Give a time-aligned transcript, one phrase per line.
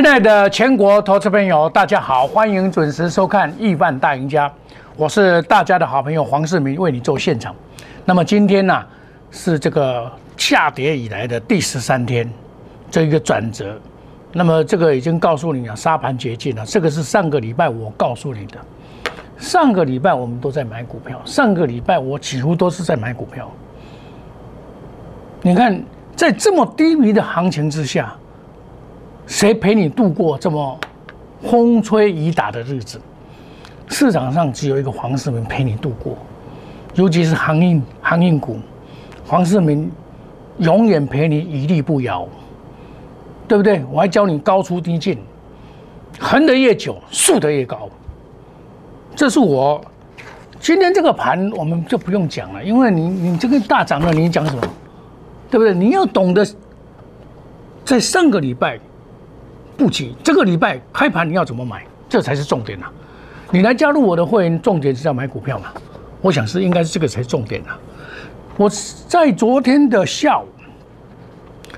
[0.00, 4.48] 亲爱的全国投资朋友，大家好，欢迎准时收看《亿万大赢家》，
[4.96, 7.52] 我是大家的好朋友黄世明，为你做现场。
[8.04, 8.80] 那么今天呢，
[9.32, 12.30] 是这个下跌以来的第十三天，
[12.88, 13.76] 这一个转折。
[14.32, 16.64] 那么这个已经告诉你了，沙盘绝境了。
[16.64, 18.58] 这个是上个礼拜我告诉你的，
[19.36, 23.50] 上个礼拜我们都在买股票，上个礼拜我几乎都是在买股票。
[25.42, 25.82] 你看，
[26.14, 28.14] 在这么低迷的行情之下。
[29.28, 30.80] 谁陪你度过这么
[31.42, 32.98] 风吹雨打的日子？
[33.88, 36.16] 市场上只有一个黄世明陪你度过，
[36.94, 38.58] 尤其是航运航运股，
[39.26, 39.90] 黄世明
[40.56, 42.26] 永远陪你屹立不摇，
[43.46, 43.84] 对不对？
[43.92, 45.18] 我还教你高出低进，
[46.18, 47.86] 横的越久，竖的越高。
[49.14, 49.78] 这是我
[50.58, 54.62] 今天这个盘，我们就不用讲了，因为你你这个大涨了，你讲什么？
[55.50, 55.74] 对不对？
[55.74, 56.46] 你要懂得
[57.84, 58.80] 在上个礼拜。
[59.78, 62.86] 不急，这个礼拜开盘你要怎么买，这才是重点呐！
[63.52, 65.66] 你来加入我的会员，重点是要买股票嘛？
[66.20, 67.68] 我想是应该是这个才重点呐。
[68.56, 68.68] 我
[69.06, 70.46] 在昨天的下午，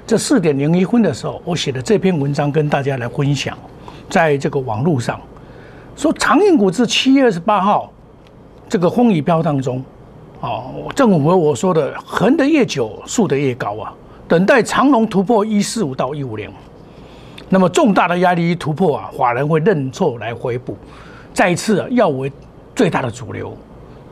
[0.07, 3.57] 这四点零一分的时候，我写的这篇文章跟大家来分享，
[4.09, 5.21] 在这个网络上
[5.95, 7.93] 说，长运股至七月二十八号
[8.67, 9.85] 这个风雨飘当中，
[10.41, 13.93] 哦，正符合我说的，横的越久，竖的越高啊！
[14.27, 16.51] 等待长龙突破一四五到一五零。
[17.53, 20.77] 那么重大的压力一突破啊，法人会认错来回补，
[21.35, 22.33] 再一次要为
[22.77, 23.55] 最大的主流，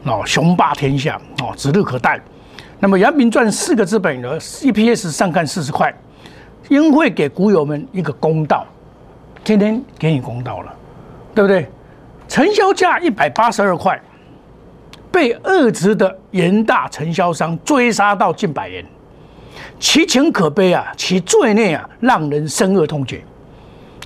[0.02, 2.20] 哦，雄霸天下哦，指日可待。
[2.80, 5.94] 那么杨明赚四个资本额，EPS 上看四十块，
[6.68, 8.66] 应会给股友们一个公道，
[9.44, 10.74] 天天给你公道了，
[11.32, 11.68] 对不对？
[12.26, 14.00] 成交价一百八十二块，
[15.10, 18.84] 被二值的严大承销商追杀到近百元。
[19.80, 23.22] 其情可悲啊，其罪孽啊，让人深恶痛绝。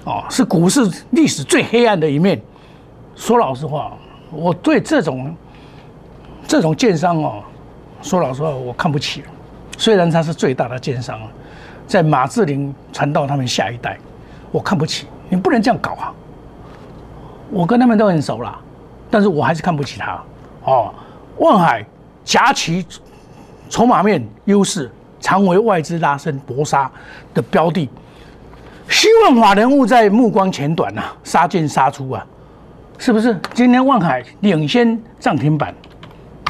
[0.04, 0.80] 哦，是股市
[1.10, 2.40] 历史最黑暗的一面。
[3.14, 3.92] 说老实话，
[4.30, 5.34] 我对这种
[6.46, 7.42] 这种奸商哦，
[8.02, 9.22] 说老实话，我看不起。
[9.78, 11.20] 虽然他是最大的奸商，
[11.86, 13.98] 在马志林传到他们下一代，
[14.50, 15.06] 我看不起。
[15.28, 16.12] 你不能这样搞啊！
[17.50, 18.58] 我跟他们都很熟了，
[19.10, 20.22] 但是我还是看不起他。
[20.64, 20.92] 哦，
[21.38, 21.84] 望海
[22.24, 22.84] 夹起
[23.68, 24.90] 筹码面优势。
[25.20, 26.90] 常为外资拉升搏杀
[27.32, 27.88] 的标的，
[28.92, 32.24] 希望法人物在目光前短呐，杀进杀出啊，
[32.98, 33.34] 是不是？
[33.54, 35.74] 今天万海领先涨停板，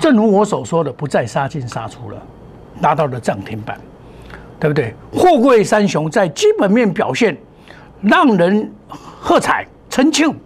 [0.00, 2.20] 正如我所说的，不再杀进杀出了，
[2.80, 3.78] 拿到了涨停板，
[4.58, 4.92] 对不对？
[5.12, 7.36] 货柜三雄在基本面表现
[8.00, 10.36] 让人喝彩成庆，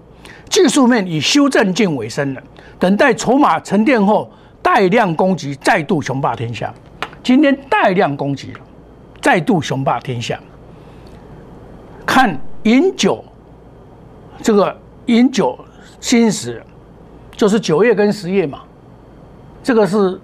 [0.51, 2.43] 技术面以修正近尾声了，
[2.79, 4.31] 等待筹码沉淀后，
[4.61, 6.71] 带量攻击再度雄霸天下。
[7.23, 8.61] 今天大量攻击了，
[9.23, 10.39] 再度雄霸天下。
[12.07, 13.23] 看饮酒，
[14.41, 14.75] 这个
[15.07, 15.59] 饮酒
[16.01, 16.63] 新时，
[17.33, 18.61] 就是九月跟十月嘛。
[19.63, 20.19] 这个是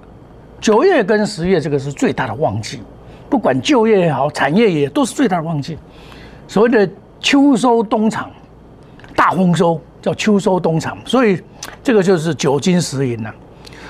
[0.60, 2.80] 九月跟十月，这个是最大的旺季。
[3.28, 5.76] 不管就业也好，产业也都是最大的旺季。
[6.46, 6.88] 所谓的
[7.18, 8.30] 秋收冬藏，
[9.16, 11.40] 大丰收叫秋收冬藏，所以
[11.82, 13.34] 这个就是酒精食饮了。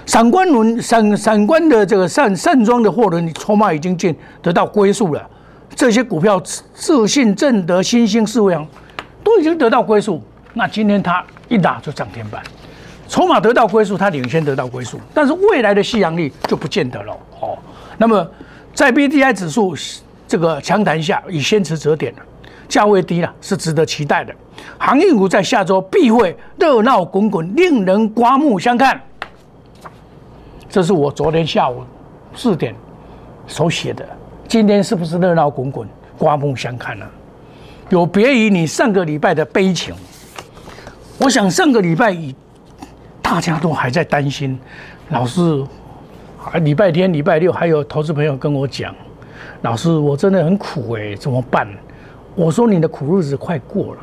[0.06, 5.28] 散关轮散散关的这个散散装的货轮你筹码已经见得到归宿了，
[5.74, 6.40] 这些股票
[6.74, 8.66] 自信、正德、新兴、四维阳
[9.24, 10.22] 都已经得到归宿。
[10.54, 12.42] 那今天它一打就涨停板，
[13.08, 17.12] 筹码得到归宿，它领先得到归宿，但是未来的吸阳力就不见得了。
[17.40, 17.58] 哦，
[17.96, 18.26] 那么
[18.74, 19.74] 在 B D I 指数
[20.28, 22.22] 这个强弹下，已先持折点了，
[22.68, 24.34] 价位低了，是值得期待的。
[24.78, 29.00] 航运股在下周必会热闹滚滚，令人刮目相看。
[30.68, 31.82] 这是我昨天下午
[32.34, 32.74] 四点
[33.46, 34.06] 所写的。
[34.52, 37.06] 今天是不是热闹滚滚、刮目相看呢？
[37.88, 39.94] 有别于你上个礼拜的悲情。
[41.16, 42.14] 我想上个礼拜
[43.22, 44.60] 大家都还在担心，
[45.08, 45.64] 老师，
[46.60, 48.94] 礼拜天、礼拜六还有投资朋友跟我讲，
[49.62, 51.66] 老师我真的很苦哎，怎么办？
[52.34, 54.00] 我说你的苦日子快过了。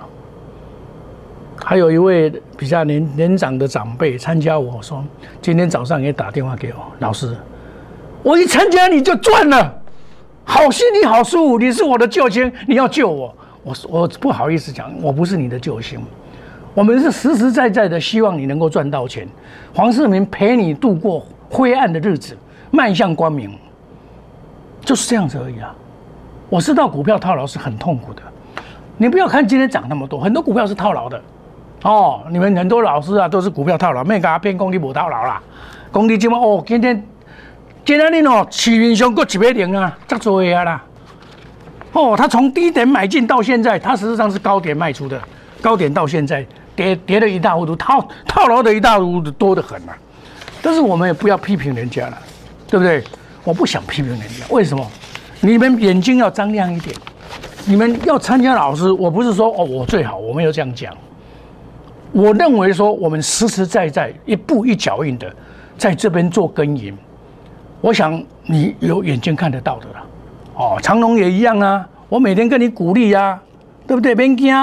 [1.64, 5.06] 还有一位比较年年长的长辈参加，我说
[5.44, 7.38] 今天早上也打电话给我，老师，
[8.24, 9.80] 我一参加你就赚了，
[10.50, 13.32] 好心你好舒服，你是我的救星，你要救我，
[13.64, 16.00] 我我不好意思讲，我不是你的救星，
[16.74, 19.28] 我们是实实在在的希望你能够赚到钱，
[19.76, 22.36] 黄世明陪你度过灰暗的日子，
[22.72, 23.56] 迈向光明，
[24.82, 25.74] 就是这样子而已啊。
[26.50, 28.24] 我知道股票套牢是很痛苦的，
[28.98, 31.22] 你不要看今天涨那么多，很多股票是套牢的。
[31.84, 35.40] 哦，你们很多老师啊，都是股票套牢，没给他骗公你无套牢啦。
[35.92, 37.02] 公你今晚哦，今天
[37.90, 40.84] 今天你哦，市面上各一百零啊，足多啊啦。
[41.92, 45.20] 哦，它从低点买进到现在，它实际上是高点卖出的，
[45.60, 46.46] 高点到现在
[46.76, 49.98] 跌跌了一塌糊涂，套套牢的一大幅度多得很啊。
[50.62, 52.18] 但是我们也不要批评人家了，
[52.68, 53.04] 对不对？
[53.44, 54.88] 我不想批评人家，为什么？
[55.42, 56.96] 你们眼睛要张亮一点。
[57.66, 60.96] 你们要参加老师，我不是说哦我最好，我没有这样讲。
[62.12, 65.36] 我认为说我们实实在在一步一脚印的
[65.76, 66.96] 在这边做耕耘，
[67.82, 70.06] 我想你有眼睛看得到的了。
[70.56, 73.40] 哦，长隆也一样啊，我每天跟你鼓励呀，
[73.88, 74.14] 对不对？
[74.14, 74.54] 别惊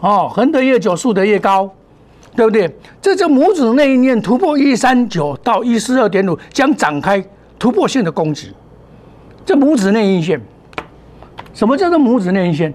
[0.00, 1.70] 哦，横得越久，竖得越高，
[2.34, 2.74] 对不对？
[3.00, 7.22] 这就拇指那一念突破一三九到一四二点五，将展开
[7.58, 8.52] 突破性的攻击。
[9.44, 10.40] 这拇指内阴线，
[11.52, 12.72] 什么叫做拇指内阴线？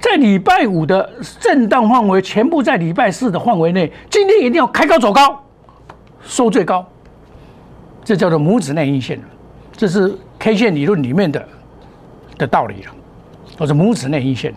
[0.00, 3.92] 在礼拜五的震荡范围，全部在礼拜四的范围内。
[4.08, 5.40] 今天一定要开高走高，
[6.22, 6.84] 收最高，
[8.04, 9.20] 这叫做拇指内阴线
[9.76, 11.46] 这是 K 线理论里面的。
[12.38, 12.92] 的道理了，
[13.58, 14.54] 或者拇指内阴线，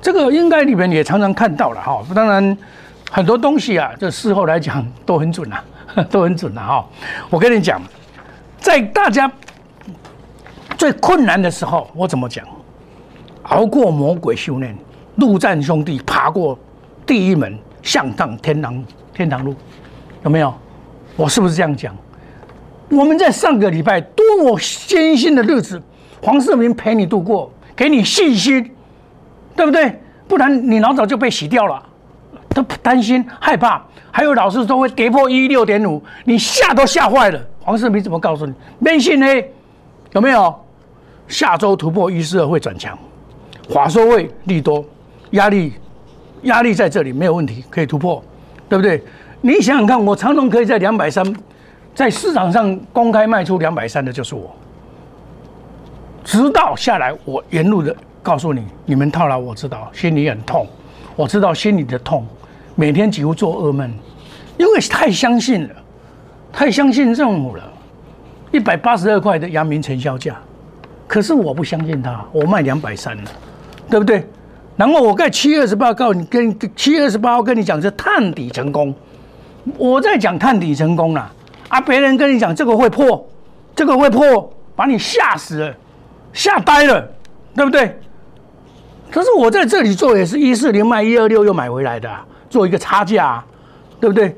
[0.00, 2.00] 这个应该你们也常常看到了哈。
[2.14, 2.56] 当然，
[3.10, 5.64] 很多东西啊，这事后来讲都很准啊，
[6.08, 6.86] 都很准了哈。
[7.28, 7.82] 我跟你讲，
[8.60, 9.28] 在大家
[10.78, 12.46] 最困难的时候，我怎么讲？
[13.42, 14.78] 熬过魔鬼修炼，
[15.16, 16.56] 陆战兄弟爬过
[17.04, 19.56] 第一门，向上天堂天堂路，
[20.22, 20.54] 有没有？
[21.16, 21.92] 我是不是这样讲？
[22.90, 25.80] 我们在上个礼拜多么艰辛的日子。
[26.22, 28.70] 黄世明陪你度过，给你信心，
[29.56, 29.98] 对不对？
[30.28, 31.82] 不然你老早就被洗掉了。
[32.52, 37.40] 都担心害怕，还有老师说会跌破一六点五，你吓都吓坏了。
[37.60, 38.52] 黄世明怎么告诉你？
[38.80, 39.26] 没信呢？
[40.12, 40.52] 有没有？
[41.28, 42.98] 下周突破一四二会转强，
[43.68, 44.84] 华收位利多，
[45.30, 45.74] 压力
[46.42, 48.20] 压力在这里没有问题，可以突破，
[48.68, 49.00] 对不对？
[49.40, 51.24] 你想想看，我长龙可以在两百三，
[51.94, 54.54] 在市场上公开卖出两百三的就是我。
[56.24, 60.66] 直到下来，我沿路的告诉你，你们套牢，我知道，心里很痛，
[61.16, 62.24] 我知道心里的痛，
[62.74, 63.92] 每天几乎做噩梦，
[64.58, 65.74] 因为太相信了，
[66.52, 67.64] 太相信政府了，
[68.52, 70.36] 一百八十二块的阳明成交价，
[71.08, 73.30] 可是我不相信他，我卖两百三了，
[73.88, 74.24] 对不对？
[74.76, 78.94] 然后我在七月二十八告你，跟七月二十八号跟你讲是探底成功，
[79.78, 81.32] 我在讲探底成功了，
[81.70, 83.26] 啊别人跟你讲这个会破，
[83.74, 85.74] 这个会破，把你吓死了。
[86.32, 87.10] 吓呆了，
[87.56, 87.98] 对不对？
[89.10, 92.08] 可是我在这里做也是一四零卖一二六又买回来的，
[92.48, 93.42] 做一个差价，
[93.98, 94.36] 对不对？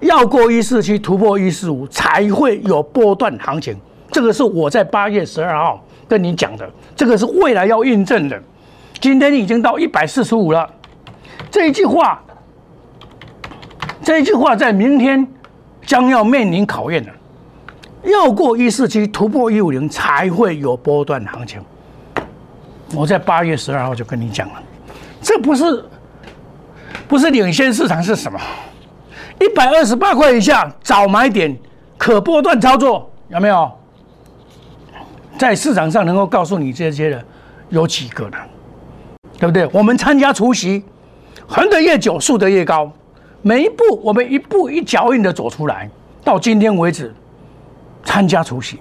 [0.00, 3.76] 要过一四七突破一四五才会有波段行情，
[4.10, 6.66] 这个是我在八月十二号跟你讲的，
[6.96, 8.42] 这个是未来要印证的。
[8.98, 10.66] 今天已经到一百四十五了，
[11.50, 12.22] 这一句话，
[14.02, 15.28] 这一句话在明天
[15.90, 17.12] 将要面临考验了。
[18.04, 21.60] 要过一四七突破一五零才会有波段行情。
[22.94, 24.62] 我在八月十二号就跟你讲了，
[25.20, 25.84] 这不是
[27.08, 28.38] 不是领先市场是什么？
[29.40, 31.58] 一百二十八块以下早买点，
[31.98, 33.68] 可波段操作有没有？
[35.36, 37.24] 在市场上能够告诉你这些的
[37.68, 38.38] 有几个呢？
[39.40, 39.68] 对不对？
[39.72, 40.84] 我们参加除夕，
[41.48, 42.92] 横得越久，竖得越高，
[43.42, 45.88] 每一步我们一步一脚印的走出来，
[46.24, 47.14] 到今天为止。
[48.02, 48.78] 参加除夕，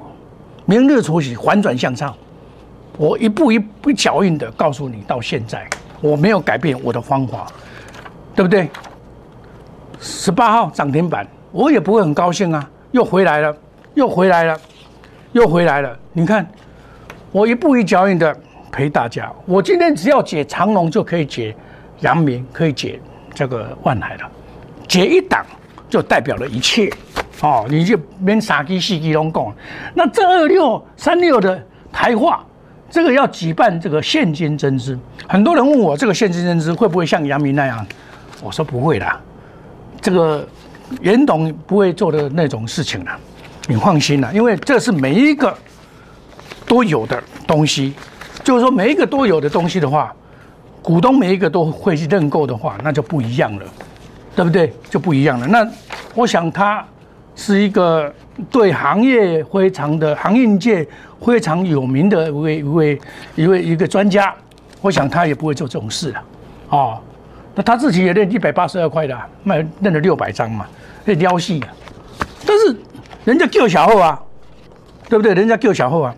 [0.65, 2.15] 明日除夕反转向上，
[2.97, 5.67] 我一步一步脚印的告诉你，到现在
[5.99, 7.45] 我没有改变我的方法，
[8.33, 8.69] 对不对？
[9.99, 13.55] 十八号涨停板，我也不会很高兴啊，又回来了，
[13.93, 14.57] 又回来了，
[15.33, 15.99] 又回来了。
[16.13, 16.49] 你看，
[17.33, 18.35] 我一步一脚印的
[18.71, 21.53] 陪大家，我今天只要解长龙就可以解
[21.99, 22.99] 阳明，可以解
[23.35, 24.31] 这个万海了，
[24.89, 25.46] 结一档
[25.89, 26.91] 就代表了一切。
[27.41, 29.55] 哦，你就免三机四鸡拢讲。
[29.93, 31.58] 那这二六三六的
[31.89, 32.43] 台化，
[32.89, 37.88] 这个要举办这个现金增资，很多人问我这个现金增资会不会像杨明那样？
[38.41, 39.17] 我说不会啦，
[40.01, 40.46] 这个
[41.01, 43.12] 严董不会做的那种事情了，
[43.67, 45.58] 你放心啦，因为这是每一个
[46.65, 47.93] 都有的东西，
[48.43, 50.13] 就是说每一个都有的东西的话，
[50.81, 53.65] 股东每一个都会去认购的话，那就不一样了，
[54.36, 54.74] 对不对？
[54.89, 55.48] 就不一样了。
[55.48, 55.67] 那
[56.15, 56.86] 我想他。
[57.36, 58.13] 是一个
[58.51, 60.86] 对行业非常的行业界
[61.21, 63.01] 非常有名的一位一位
[63.36, 64.36] 一位一个专家，
[64.81, 66.21] 我想他也不会做这种事了，
[66.67, 67.00] 哦，
[67.55, 70.67] 那他自己也认一百八十二块的，卖认了六百张嘛，
[71.05, 71.71] 那撩戏啊，
[72.45, 72.75] 但是
[73.24, 74.21] 人家救小后啊，
[75.07, 75.33] 对不对？
[75.33, 76.13] 人家救小后啊，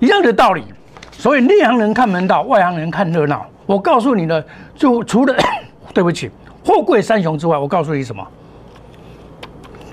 [0.00, 0.64] 一样的道理。
[1.12, 3.46] 所以内行人看门道，外行人看热闹。
[3.66, 4.42] 我告诉你呢，
[4.74, 5.34] 就除了
[5.94, 6.28] 对不起，
[6.64, 8.26] 货柜三雄之外，我告诉你什么？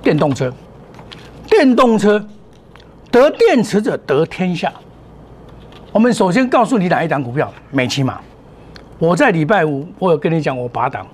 [0.02, 0.52] 电动车，
[1.48, 2.26] 电动车
[3.12, 4.72] 得电池者得天下。
[5.92, 8.20] 我们首先告诉你哪一档股票，美骑马。
[8.98, 11.06] 我在礼拜五，我有跟你讲，我拔档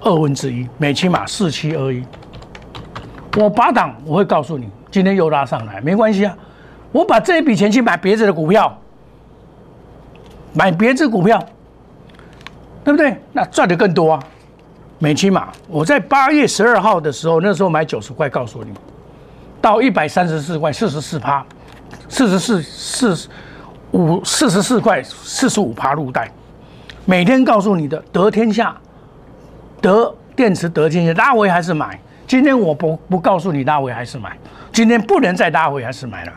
[0.00, 2.02] 二分之一，美骑马四七二一。
[3.36, 6.36] 我拔档，我会告诉你，今天又拉上来，没关系啊。
[6.90, 8.78] 我把这一笔钱去买别的股票，
[10.54, 11.38] 买别的股票，
[12.82, 13.14] 对不对？
[13.32, 14.22] 那赚的更多啊。
[14.98, 18.72] 美骑马，我在八月十二号的时候，那时候买九十块，告诉你，
[19.60, 21.44] 到一百三十四块，四十四趴，
[22.08, 23.28] 四十四四
[23.90, 26.30] 五四十四块四十五趴入袋。
[27.04, 28.74] 每天告诉你的得天下，
[29.82, 32.00] 得电池得天下，拉回还是买？
[32.26, 34.36] 今天我不不告诉你拉回还是买，
[34.72, 36.32] 今天不能再拉回还是买了。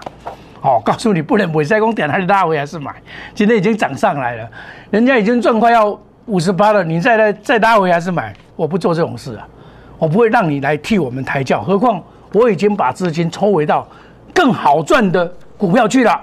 [0.62, 2.94] 哦，告诉你不能尾赛工点还是拉回还是买？
[3.34, 4.50] 今天已经涨上来了，
[4.92, 8.36] 人家已经赚快要五十八了，你再来再拉回还是买？
[8.60, 9.48] 我不做这种事啊，
[9.98, 11.62] 我不会让你来替我们抬轿。
[11.64, 13.88] 何况我已经把资金抽回到
[14.36, 15.26] 更好赚的
[15.58, 16.22] 股票去了，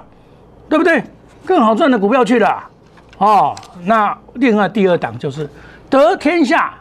[0.68, 1.02] 对不对？
[1.46, 2.62] 更好赚的股票去了。
[3.16, 5.48] 哦，那另外第二档就是
[5.88, 6.74] 得天下，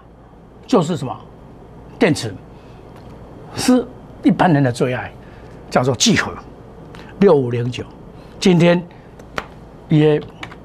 [0.68, 1.18] 就是什么
[1.98, 2.36] 电池，
[3.56, 3.88] 是
[4.24, 5.10] 一般人的最爱，
[5.70, 6.34] 叫做聚合
[7.20, 7.86] 六五零九，
[8.42, 8.86] 今天
[9.88, 10.22] 也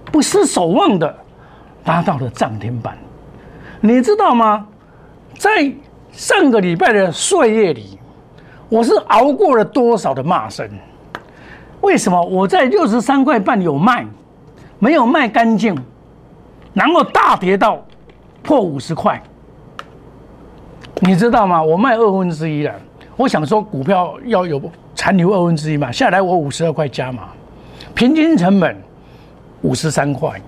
[0.06, 1.16] 不失守望的
[1.84, 2.98] 拉到了涨停板，
[3.80, 4.66] 你知道吗？
[5.38, 5.72] 在
[6.12, 7.98] 上个礼拜的岁月里，
[8.68, 10.68] 我是熬过了多少的骂声？
[11.80, 14.06] 为什么我在六十三块半有卖，
[14.78, 15.74] 没有卖干净，
[16.74, 17.82] 然后大跌到
[18.42, 19.22] 破五十块？
[21.00, 21.62] 你知道吗？
[21.62, 22.74] 我卖二分之一了。
[23.16, 24.60] 我想说股票要有
[24.94, 27.28] 残留二分之一嘛，下来我五十二块加嘛，
[27.94, 28.76] 平均成本
[29.62, 30.40] 五十三块。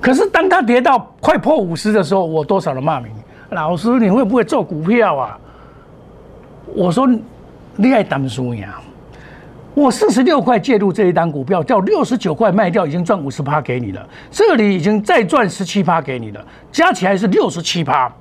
[0.00, 3.10] 可是当它跌到快破五十的时候，我多少的骂名？
[3.50, 5.38] 老师，你会不会做股票啊？
[6.74, 7.08] 我说，
[7.76, 8.78] 你爱当输呀！
[9.74, 14.06] 我四十六块介入这一单股票，叫六十九块卖掉，已经赚五十趴给你了。
[14.30, 18.12] 这里已经再赚十七趴给你了，加起来是六十七趴。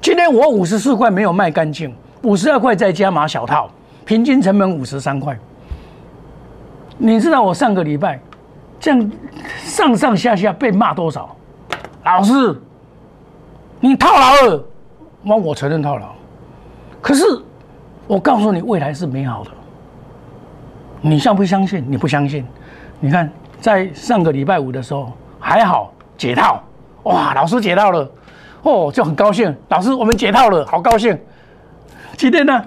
[0.00, 3.68] 今天我五十四块没有卖干净，五十二块再加码小套，
[4.04, 5.36] 平均成本五十三块。
[6.96, 8.18] 你知道我上个礼拜
[8.80, 9.12] 这样
[9.64, 11.36] 上上下下被骂多少？
[12.04, 12.58] 老师。
[13.86, 14.64] 你套牢了，
[15.22, 16.08] 那我承认套牢，
[17.00, 17.24] 可是
[18.08, 19.50] 我告诉你，未来是美好的。
[21.00, 21.84] 你相不相信？
[21.88, 22.44] 你不相信？
[22.98, 26.60] 你看，在上个礼拜五的时候还好解套，
[27.04, 28.10] 哇，老师解套了，
[28.62, 29.54] 哦，就很高兴。
[29.68, 31.16] 老师，我们解套了，好高兴。
[32.16, 32.64] 今天呢，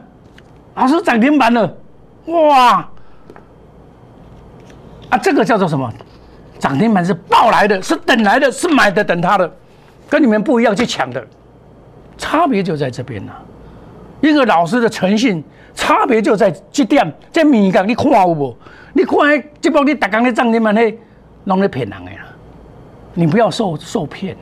[0.75, 1.75] 老师涨停板了，
[2.27, 2.89] 哇！
[5.09, 5.91] 啊，这个叫做什么？
[6.59, 9.51] 涨停板是报来的，是等来的，是买的等他的。
[10.09, 11.25] 跟你们不一样去抢的，
[12.17, 13.31] 差别就在这边呐。
[14.21, 15.41] 一个老师的诚信，
[15.73, 17.13] 差别就在这点。
[17.31, 18.55] 这米港你看有无？
[18.91, 20.97] 你看这帮你打工的涨停板嘿，
[21.43, 22.25] 弄来骗人的啦。
[23.13, 24.35] 你不要受受骗，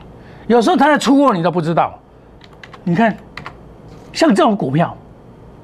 [0.46, 1.96] 有时候他在出货你都不知道。
[2.82, 3.14] 你看，
[4.12, 4.96] 像这种股票，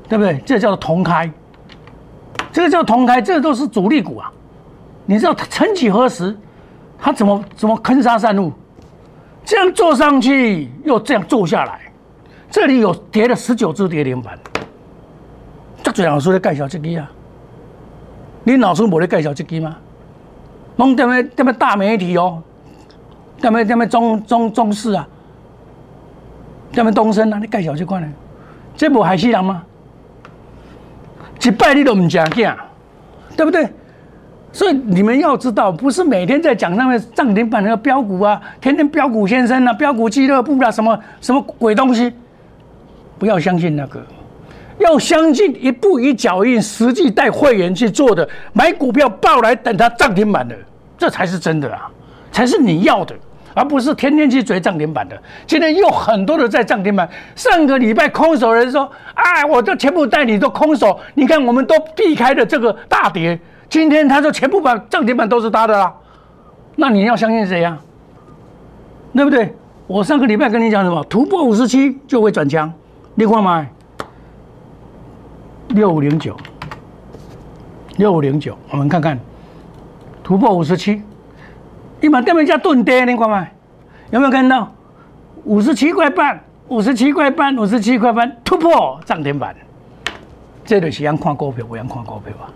[0.09, 0.39] 对不对？
[0.45, 1.31] 这叫做同开，
[2.53, 4.31] 这个叫同开，这都是主力股啊。
[5.07, 6.37] 你知道他曾几何时，
[6.99, 8.53] 他怎么怎么坑杀散路？
[9.45, 11.81] 这样做上去，又这样做下来，
[12.51, 14.39] 这里有跌了十九只跌停板。
[15.83, 17.11] 这最老师在介绍这个啊？
[18.43, 19.77] 你老师没在介绍这个吗？
[20.77, 22.43] 弄点么点么大媒体哦，
[23.41, 25.07] 点么点么中中中视啊，
[26.73, 27.39] 点么东升啊？
[27.39, 28.09] 你介绍这款呢？
[28.77, 29.63] 这不害死人吗？
[31.43, 32.51] 一拜你都唔正经，
[33.37, 33.69] 对不对？
[34.55, 42.13] 所以你们要知道，不是每天在讲那个涨停板那个标股啊，天天标股先生啊，标股俱乐部啊，什么什么鬼东西，
[43.19, 44.01] 不要相信那个，
[44.79, 50.55] 要相信一步一脚印，实际带会员去做的，买股票报来等它涨停板的，
[50.97, 51.91] 这才是真的啊，
[52.31, 53.13] 才是你要的，
[53.55, 55.21] 而不是天天去追涨停板的。
[55.49, 63.37] 今天又很多的在涨停板，上个礼拜空手人说，哎，我都全部带你都空手，你看我们都避开了这个大跌。
[63.75, 65.93] 今天他就全部把涨停板都是他的啦，
[66.77, 67.77] 那你要相信谁呀？
[69.13, 69.53] 对不对？
[69.89, 71.03] 我上个礼拜跟你讲什么？
[71.11, 72.73] 突破五十七就会转强，
[73.17, 73.67] 你看吗？
[75.71, 76.37] 六五零九，
[77.97, 79.19] 六五零九，我们看看
[80.23, 81.03] 突破五十七，
[82.01, 83.45] 你把对面价顿跌，你看吗？
[84.13, 84.73] 有没有看到？
[85.47, 89.53] 五十七块半，五十七块半，五十七块半突破涨停板，
[90.65, 92.47] 这就是要看股票，我样看股票啊。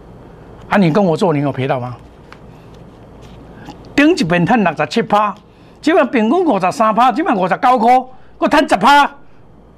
[0.69, 0.77] 啊！
[0.77, 1.97] 你跟我做，你有赔到吗？
[3.97, 5.35] 顶一边赚六十七趴，
[5.81, 8.05] 即摆平均五十三趴，即摆五十九块，
[8.39, 9.11] 我赚十趴，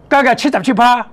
[0.09, 1.07] 加个七十七趴。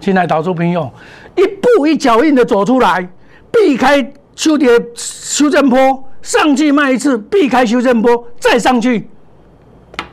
[0.00, 0.90] 亲爱投资朋友，
[1.36, 3.06] 一步一脚印的走出来，
[3.50, 9.08] 避开修跌修正坡，上去卖一次，避开修正波，再上去，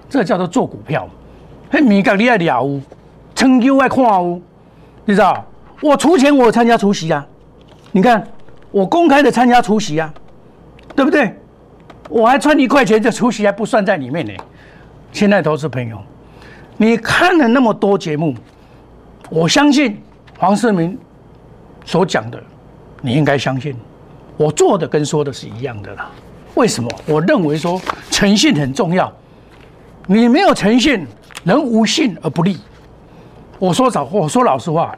[0.10, 1.08] 这叫做做股票。
[1.72, 2.82] 嘿，米格你爱了无，
[3.36, 4.42] 成就爱看无，
[5.06, 5.46] 你知道？
[5.82, 7.26] 我出钱，我参加出席啊。
[7.92, 8.28] 你看，
[8.72, 10.14] 我公开的参加出席啊，
[10.96, 11.34] 对不对？
[12.10, 14.34] 我还赚一块钱，这出席还不算在里面呢。
[15.12, 15.98] 亲爱的投资朋友，
[16.78, 18.34] 你看了那么多节目，
[19.30, 20.02] 我相信
[20.38, 20.98] 黄世明
[21.86, 22.42] 所讲的，
[23.02, 23.76] 你应该相信。
[24.38, 26.10] 我做的跟说的是一样的啦。
[26.56, 26.90] 为什么？
[27.06, 29.12] 我认为说诚信很重要。
[30.08, 31.06] 你没有诚信，
[31.44, 32.58] 人无信而不立。
[33.60, 34.98] 我说早，我说老实话，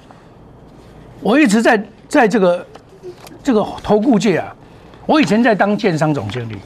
[1.19, 2.65] 我一直在在这个
[3.43, 4.55] 这个投顾界啊。
[5.05, 6.57] 我以前在当建商总经理，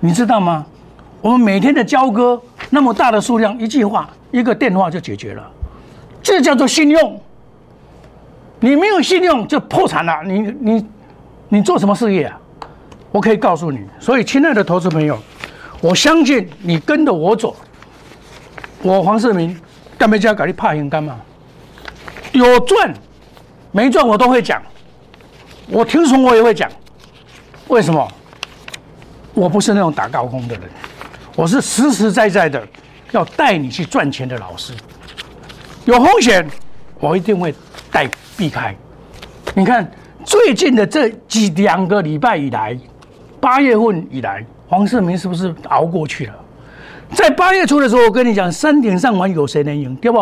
[0.00, 0.64] 你知道吗？
[1.20, 5.50] 我们每天的交割那么大的数量，一句话一个电话就解决了，
[6.22, 7.20] 这叫做信用。
[8.60, 10.22] 你没有信用就破产了。
[10.24, 10.86] 你你
[11.48, 12.38] 你做什么事业啊？
[13.10, 13.80] 我可以告诉你。
[13.98, 15.18] 所以，亲爱的投资朋友，
[15.80, 17.56] 我相信你跟着我走。
[18.82, 19.58] 我黄世明
[19.96, 21.16] 干没加搞你怕赢干嘛？
[22.32, 22.94] 有赚
[23.72, 24.62] 没赚我都会讲。
[25.70, 26.70] 我听从我也会讲。
[27.68, 28.06] 为什么？
[29.34, 30.64] 我不是那种打高空的人。
[31.36, 32.66] 我是实实在在的
[33.12, 34.72] 要带你去赚钱的老师，
[35.84, 36.44] 有风险
[36.98, 37.54] 我一定会
[37.92, 38.74] 带避开。
[39.54, 39.88] 你看
[40.24, 42.76] 最近的这几两个礼拜以来，
[43.40, 46.34] 八月份以来，黄世明是不是熬过去了？
[47.12, 50.18] 在八月初的时候，我跟你讲，山顶上玩有谁能赢，对不？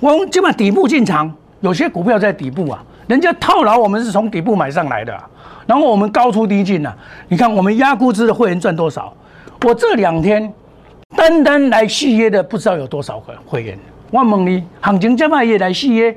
[0.00, 5.12] 我们基本底部进场，有些股票在底部啊，人家套牢，我们是从底部买上来的，
[5.66, 6.94] 然后我们高出低进呐。
[7.26, 9.12] 你看我们压估值的会员赚多少？
[9.62, 10.52] 我这两天
[11.16, 13.76] 单单来续约的不知道有多少个会员。
[14.12, 16.16] 我问你，行情这么也来续约？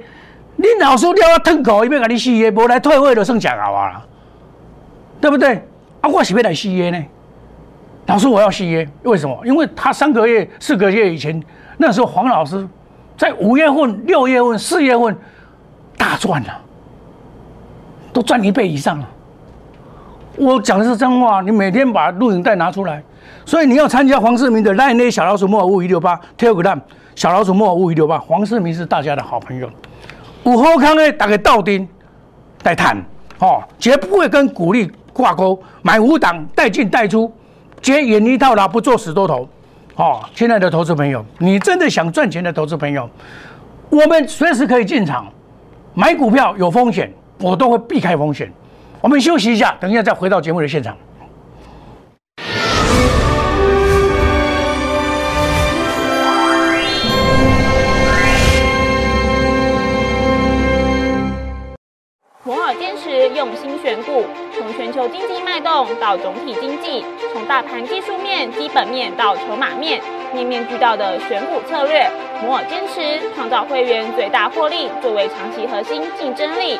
[0.56, 4.06] 你老师叫我吞口，伊要给你续约，无来退会就剩假搞啊，
[5.20, 5.56] 对不对？
[6.02, 7.04] 啊，我是要来续约呢。
[8.06, 9.36] 老师，我要续约，为什么？
[9.44, 11.42] 因为他三个月、四个月以前，
[11.78, 12.68] 那时候黄老师
[13.18, 15.18] 在五月份、六月份、四月份
[15.98, 16.62] 大赚了，
[18.14, 19.10] 都赚一倍以上了。
[20.38, 23.04] 我讲的是真话，你每天把录影带拿出来。
[23.46, 26.80] 所以你要参加黄世明的赖内小老鼠莫尔五一六八 Telegram
[27.16, 29.70] 小老鼠莫尔五一六八，黄世明是大家的好朋友。
[30.44, 31.88] 五后康呢，打给道丁
[32.62, 32.98] 带谈，
[33.40, 37.32] 哦，绝不会跟股利挂钩，买五档带进带出，
[37.82, 39.48] 接远一套牢，不做死多头。
[39.96, 43.10] 哦，亲爱的投资朋友，你真的想赚钱的投资朋友，
[43.90, 45.28] 我们随时可以进场
[45.94, 48.50] 买股票，有风险，我都会避开风险。
[49.02, 50.98] 我们休息一下，等一下再回到节目的现场。
[62.46, 64.24] 摩尔坚持用心选股，
[64.58, 67.04] 从全球经济脉动到总体经济，
[67.34, 70.02] 从大盘技术面、基本面到筹码面，
[70.34, 72.10] 面面俱到的选股策略，
[72.42, 76.80] 摩尔坚持创造会员最大获利作为长期核心竞争力。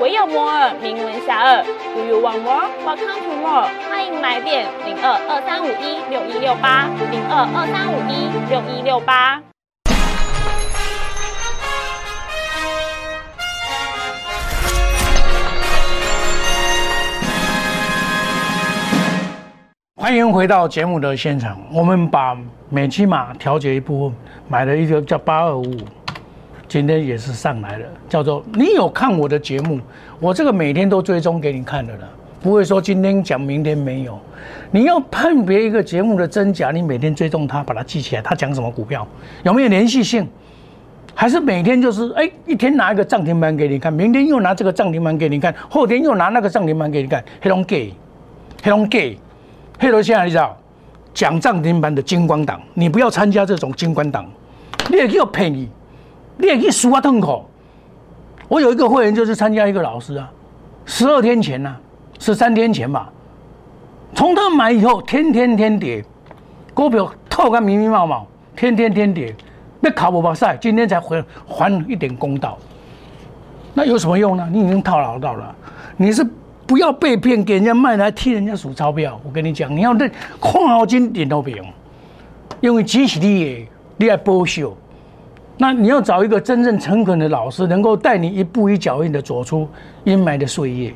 [0.00, 1.64] 唯有摩尔名闻遐迩。
[1.94, 2.68] Do you want more?
[2.84, 3.68] Welcome to more。
[3.88, 9.40] 欢迎来电零二二三五一六一六八零二二三五一六一六八。
[19.94, 21.56] 欢迎回到节目的现场。
[21.72, 22.36] 我们把
[22.68, 25.76] 美期码调节一部分，买了一个叫八二五五，
[26.74, 27.86] 今天也是上来了。
[28.08, 29.78] 叫做你有看我的节目，
[30.18, 32.00] 我这个每天都追踪给你看的了，
[32.42, 34.18] 不会说今天讲明天没有。
[34.72, 39.06] 你要判别一个节目的真假，你每天追踪它，把它记起来，它讲什么股票，
[39.44, 40.26] 有没有连续性，
[41.14, 47.94] 还是每天就是哎一天拿一个涨停板给你看，明天又拿这个涨停板给你看，后天又拿那个涨停板给你看，黑龙给，
[48.64, 49.16] 黑龙给。
[49.78, 50.56] 黑罗现在你知道
[51.12, 54.28] 讲涨停板的金光党，你不要参加这种金光党，
[54.90, 55.68] 你也可以便宜，
[56.36, 57.44] 你也可以输啊痛苦。
[58.48, 60.30] 我有一个会员就是参加一个老师啊，
[60.84, 61.74] 十二天前呢，
[62.18, 63.10] 十三天前吧，
[64.14, 66.04] 从他买以后天天天跌，
[66.72, 68.22] 股票套个密密麻麻，
[68.54, 69.34] 天天天跌，
[69.80, 72.58] 那考不巴赛，今天才回还一点公道，
[73.72, 74.48] 那有什么用呢？
[74.52, 75.54] 你已经套牢到了，
[75.96, 76.26] 你是。
[76.66, 79.20] 不要被骗，给人家卖来替人家数钞票。
[79.22, 81.66] 我跟你讲，你要认看好金点都不用，
[82.62, 83.68] 因为即使你
[83.98, 84.74] 你要剥削。
[85.56, 89.68] 那你要找一个真正诚恳的老师，能够带你一步一脚印的走出
[90.04, 90.92] 阴霾的岁月。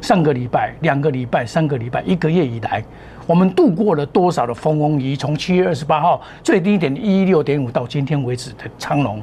[0.00, 2.82] 上个礼拜、两个礼拜、三个礼拜、一个月以来，
[3.26, 5.14] 我们度过了多少的风风雨？
[5.14, 9.22] 从七月二十八号最低点一六点五到今天为止的长龙，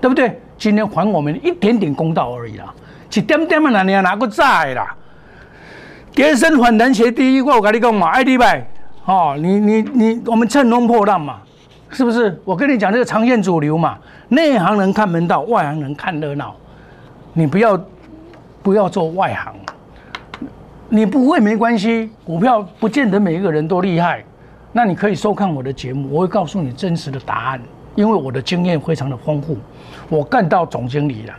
[0.00, 0.38] 对不对？
[0.58, 2.72] 今天还我们一点点公道而已啦，
[3.14, 4.94] 一点点嘛，你要拿个债啦。
[6.14, 8.68] 跌升反弹学第一，我跟你讲嘛，爱迪拜，
[9.06, 11.38] 哦，你你你，我们乘龙破浪嘛，
[11.90, 12.40] 是不是？
[12.44, 13.98] 我跟你讲这个长线主流嘛，
[14.28, 16.54] 内行人看门道，外行人看热闹，
[17.32, 17.80] 你不要
[18.62, 19.54] 不要做外行。
[20.92, 24.24] 你不会没关系，股票不见得每一个人都厉害，
[24.72, 27.60] 那你可以收看我的节目，我会告诉你真实的答案，
[27.94, 29.56] 因为我的经验非常的丰富，
[30.08, 31.34] 我干到总经理了，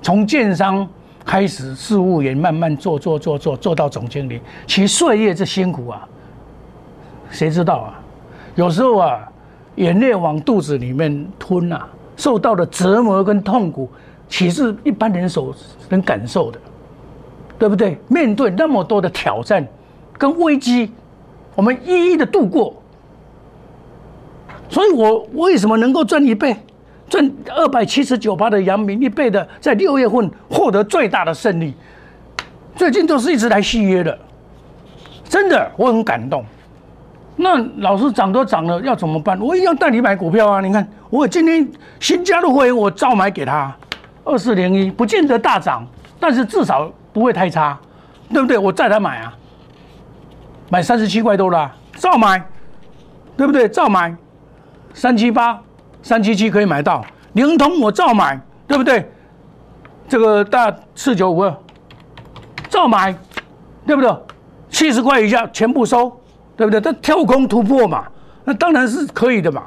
[0.00, 0.88] 从建商
[1.22, 6.08] 开始，事务员慢慢做做做做做到总经理，其岁月之辛苦啊，
[7.28, 8.00] 谁知道啊？
[8.54, 9.30] 有时候啊，
[9.76, 13.90] 眼泪往肚子里面吞啊，受到的折磨跟痛苦，
[14.28, 15.54] 岂是一般人所
[15.88, 16.58] 能感受的？
[17.58, 17.98] 对不对？
[18.08, 19.66] 面对那么多的挑战
[20.18, 20.90] 跟危机，
[21.54, 22.74] 我们一一的度过。
[24.68, 26.56] 所以我为什么能够赚一倍，
[27.08, 31.74] 赚二百七十九趴的阳明一倍的，在六月份获得最大的胜利？
[32.74, 34.18] 最近都是一直来续约的，
[35.28, 36.44] 真的我很感动。
[37.36, 39.38] 那老师涨都涨了，要怎么办？
[39.40, 40.60] 我一样带你买股票啊！
[40.60, 41.68] 你看，我今天
[42.00, 43.74] 新加入会员，我照买给他
[44.24, 45.86] 二四零一，不见得大涨，
[46.18, 46.90] 但是至少。
[47.14, 47.78] 不会太差，
[48.32, 48.58] 对不对？
[48.58, 49.32] 我再来买啊，
[50.68, 52.44] 买三十七块多了，照买，
[53.36, 53.68] 对不对？
[53.68, 54.12] 照买，
[54.92, 55.56] 三七八、
[56.02, 59.08] 三七七可以买到，灵通我照买，对不对？
[60.08, 61.56] 这个大四九五二，
[62.68, 63.14] 照买，
[63.86, 64.12] 对不对？
[64.68, 66.20] 七十块以下全部收，
[66.56, 66.80] 对不对？
[66.80, 68.04] 它跳空突破嘛，
[68.44, 69.62] 那当然是可以的嘛。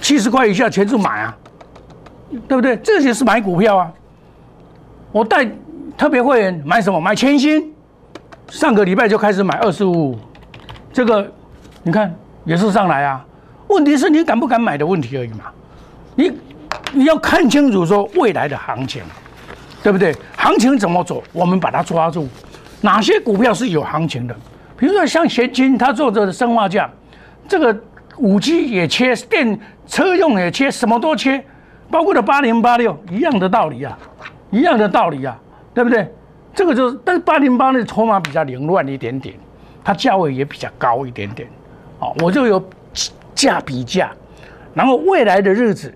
[0.00, 1.36] 七十块以下全是买啊，
[2.48, 2.76] 对不对？
[2.78, 3.92] 这些是买股票啊，
[5.12, 5.48] 我带。
[5.98, 6.98] 特别会员买什么？
[6.98, 7.74] 买千新，
[8.48, 10.18] 上个礼拜就开始买二十五，
[10.94, 11.30] 这个
[11.82, 12.14] 你看
[12.46, 13.22] 也是上来啊。
[13.66, 15.44] 问题是你敢不敢买的问题而已嘛。
[16.14, 16.32] 你
[16.92, 19.02] 你要看清楚说未来的行情，
[19.82, 20.16] 对不对？
[20.38, 22.26] 行情怎么走，我们把它抓住。
[22.80, 24.34] 哪些股票是有行情的？
[24.80, 26.90] 比如说像贤金，他做这个生化价，
[27.46, 27.80] 这个
[28.16, 31.44] 五 G 也切，电车用也切，什么都切，
[31.88, 33.96] 包括的八零八六一样的道理啊，
[34.50, 35.38] 一样的道理啊。
[35.72, 36.12] 对不对？
[36.52, 39.36] 这个就是，但是八零八的筹码比较凌乱一点点，
[39.84, 41.48] 它价位也比较高一点点，
[42.00, 42.60] 哦，我就有
[43.36, 44.10] 价比价，
[44.74, 45.94] 然后未来的日子，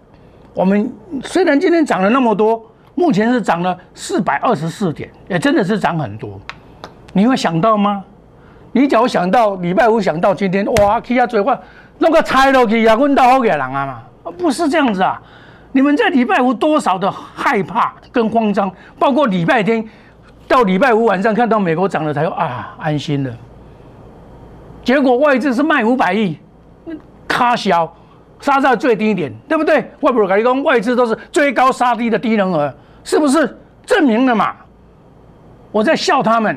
[0.54, 0.90] 我们
[1.24, 6.40] 虽然今天涨了那么多，目前是涨了四百二十四点，也真的是涨很多。
[7.12, 8.04] 你会想到吗？
[8.74, 11.56] 你只要想到礼拜五想到今天，哇，去下嘴话
[11.98, 15.22] 弄个猜落去啊，问到好给人啊嘛，不是这样子啊。
[15.70, 19.88] 你们在礼拜五多少的害怕跟慌张，包括礼拜天
[20.48, 23.30] 到礼拜五晚上看到美国涨了，才啊安心了。
[24.82, 26.37] 结果外资是卖五百亿，
[27.28, 27.92] 卡小
[28.40, 29.88] 杀在最低点，对不对？
[30.00, 33.56] 外部跟你讲，外资都是追高杀低的低能儿，是不是
[33.87, 34.52] 证明了嘛？
[35.70, 36.56] 我在笑他们，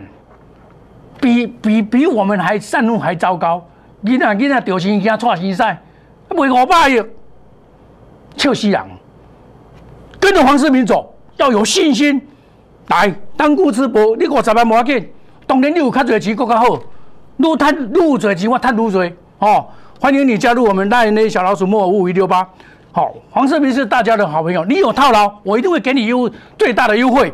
[1.20, 3.66] 比比比我们还善怒还糟糕。
[4.04, 5.82] 囡仔囡仔掉钱惊错心赛，
[6.30, 7.02] 卖五百亿，
[8.36, 8.82] 笑死人。
[10.20, 12.22] 跟着黄世明走，要有信心。
[12.88, 15.10] 来，当固之薄，你五十万无要紧。
[15.46, 16.80] 当然你有较侪钱，更加好。
[17.38, 19.04] 愈赚愈有侪钱，我赚愈多。
[19.40, 19.66] 哦，
[20.00, 22.48] 欢迎你加入我们大人的小老鼠莫五五一六八。
[22.92, 24.64] 好，黄世明是大家的好朋友。
[24.66, 27.34] 你有套牢，我一定会给你优最大的优惠，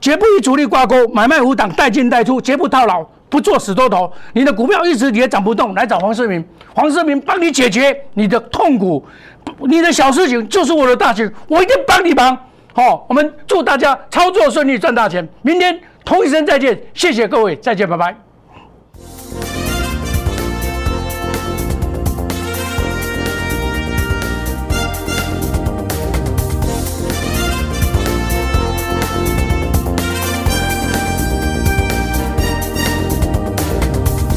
[0.00, 4.12] 绝不与主力挂钩，买卖无挡，带进带出，绝不套牢，不做死多头。
[4.32, 9.04] 你的股票一直也涨不动，来找黄世明，黄世明帮你解决你的痛苦。
[9.60, 12.36] 你的小事情就是我的大事，我一定帮你忙。
[12.72, 15.26] 好，我们祝大家操作顺利，赚大钱。
[15.42, 18.25] 明天同一时间再见，谢谢各位，再见，拜拜。